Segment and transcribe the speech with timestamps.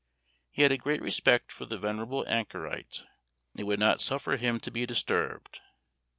[0.49, 3.05] He had a great respect for the venerable anchorite,
[3.55, 5.61] and would not suffer him to be disturbed.